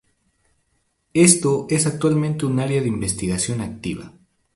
Esto 1.13 1.67
es 1.69 1.85
actualmente 1.85 2.47
un 2.47 2.59
área 2.59 2.81
de 2.81 2.87
investigación 2.87 3.61
activa. 3.61 4.13